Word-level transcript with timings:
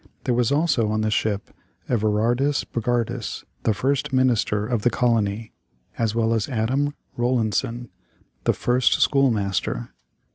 There 0.23 0.33
was 0.33 0.51
also 0.51 0.89
on 0.89 1.01
the 1.01 1.11
ship 1.11 1.51
Everardus 1.87 2.63
Bogardus, 2.63 3.43
the 3.61 3.73
first 3.75 4.11
minister 4.11 4.65
of 4.65 4.81
the 4.81 4.89
colony, 4.89 5.53
as 5.95 6.15
well 6.15 6.33
as 6.33 6.49
Adam 6.49 6.95
Rolandsen, 7.15 7.89
the 8.45 8.53
first 8.53 8.93
school 8.93 9.29
master. 9.29 9.93